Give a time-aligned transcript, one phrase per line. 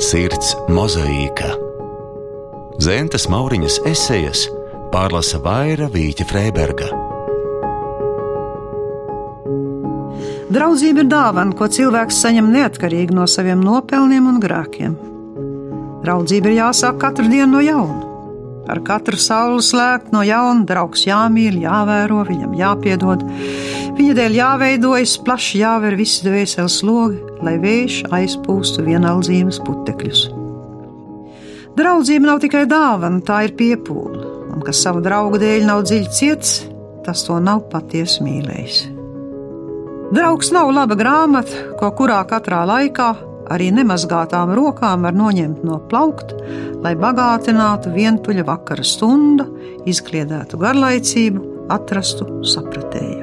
[0.00, 1.50] Sirds mozaīka.
[2.80, 4.46] Zentes Mauriņas esejas
[4.94, 6.88] pārlasa Vaira Vīķa Freiberga.
[10.56, 14.96] Draudzība ir dāvana, ko cilvēks saņem neatkarīgi no saviem nopelniem un grēkiem.
[16.06, 18.00] Draudzība ir jāsāk katru dienu no jauna.
[18.72, 23.28] Ar katru sauli slēgt no jauna, draugs jāmīl, jāvēro, viņam jāpiedod.
[24.00, 30.22] Viņa dēļ jāveidojas, plaši jāver visi dvēseles logi, lai vējš aizpūstu vienaldzības putekļus.
[31.76, 34.22] Draudzība nav tikai dāvana, tā ir piepūle,
[34.54, 36.54] un kas savu draugu dēļ nav dziļi ciets,
[37.04, 38.80] tas to nav patiesi mīlējis.
[40.16, 43.12] Draugs nav laba grāmata, ko kurā katrā laikā
[43.52, 46.40] arī nemazgātām rokām var noņemt no plaukta,
[46.80, 49.44] lai bagātinātu vientuļa vakara stunda,
[49.84, 53.19] izkliedētu garlaicību, atrastu sapratēju.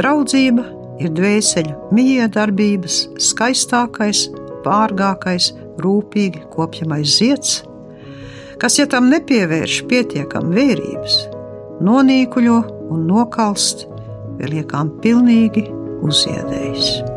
[0.00, 0.62] Draudzība
[1.04, 4.30] ir dvēseli mijiedarbības skaistākais,
[4.64, 5.50] vārgākais,
[5.80, 7.58] rūpīgi kopjamais zieds,
[8.60, 11.18] kas, ja tam nepievērš pietiekam vērības,
[11.84, 12.58] nonīkuļo
[12.96, 13.84] un nokalst,
[14.40, 15.66] vēl liekām pilnīgi
[16.00, 17.09] uzziedējis.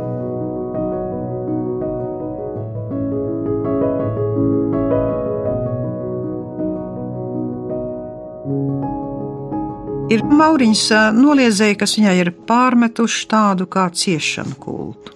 [10.12, 10.82] Ir Mauriņš
[11.16, 15.14] noliedzēja, kas viņai ir pārmetuši tādu kā ciešanu kultu.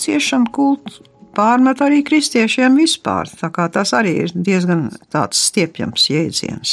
[0.00, 1.04] Ciešanu kultu
[1.36, 6.72] pārmet arī kristiešiem vispār, tā kā tas arī ir diezgan tāds stiepjams jēdziens.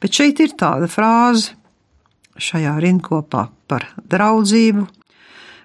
[0.00, 1.56] Bet šeit ir tāda frāze
[2.38, 4.86] šajā rindkopā par draudzību,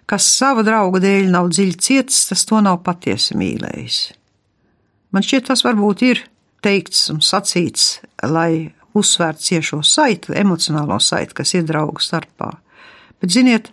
[0.09, 4.02] kas sava drauga dēļ nav dziļi cietis, tas to nav patiesi mīlējis.
[5.13, 6.25] Man šķiet, tas varbūt ir
[6.66, 12.51] teikts un sacīts, lai uzsvērt ciešo saiti, emocionālo saiti, kas ir draugu starpā.
[13.19, 13.71] Bet, ziniet,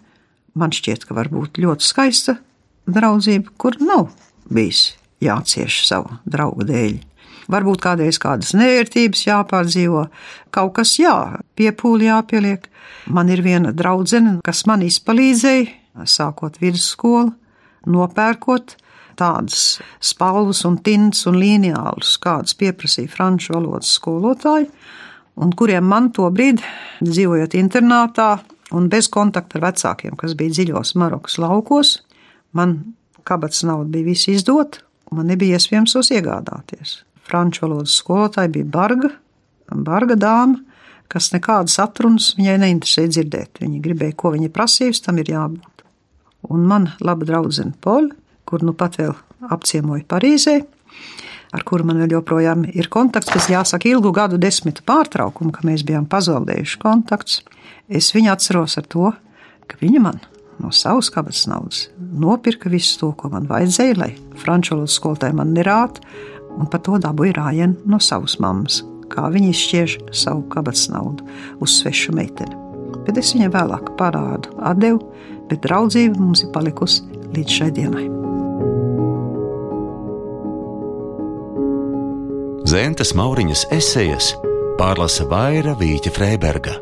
[0.55, 2.37] man šķiet, ka var būt ļoti skaista
[2.87, 4.11] draudzība, kur nav
[4.53, 6.97] bijis jācieš savu draugu dēļ.
[7.51, 10.07] Varbūt kādreiz kādas nērtības jāpārdzīvo,
[10.55, 12.67] kaut kas jā, piepūli jāpieliek.
[13.07, 17.31] Man ir viena draudzene, kas man izpalīdzēja, sākot vidusskolu,
[17.87, 18.75] nopērkot
[19.17, 24.69] tādas spalvas un tints un līnijālus, kādas pieprasīja franču valodas skolotāji
[25.37, 26.65] un kuriem man to brīdi,
[27.05, 28.37] dzīvojot internātā
[28.77, 32.01] un bez kontakta ar vecākiem, kas bija dziļos Marokas laukos,
[32.57, 32.79] man
[33.27, 34.81] kabatas nauda bija viss izdot,
[35.15, 37.01] man nebija iespējams tos iegādāties.
[37.27, 39.11] Franču valodas skolotāja bija barga,
[39.71, 40.61] barga dāma,
[41.11, 43.61] kas nekādas atrunas viņai neinteresēja dzirdēt.
[43.63, 45.85] Viņa gribēja, ko viņa prasījusi, tam ir jābūt.
[46.51, 48.15] Un man laba draudzene Poļa,
[48.47, 49.15] kur nu pat vēl
[49.51, 50.61] apciemoja Parīzē,
[51.55, 55.85] ar kuru man vēl joprojām ir kontakts, pēc jāsaka ilgu gadu desmitu pārtraukumu, ka mēs
[55.87, 57.43] bijām pazaudējuši kontakts.
[57.89, 59.13] Es viņu atceros ar to,
[59.67, 60.21] ka viņa man
[60.63, 65.55] no savas kabatas naudas nopirka visu to, ko man vajadzēja, lai franču valodas skolotāji man
[65.57, 66.05] nerātu,
[66.57, 71.27] un par to dabūja rājienu no savas mammas, kā viņa izšķiež savu kabatas naudu
[71.61, 72.57] uz svešu meiteni.
[73.07, 75.03] Bet es viņai vēlāk parādu atdevu,
[75.51, 77.05] bet draudzība mums ir palikusi
[77.37, 78.26] līdz šai dienai.
[82.77, 84.27] Zentes Mauriņas esejas
[84.77, 86.75] pārlasa Vaira Vīķa Freiberga.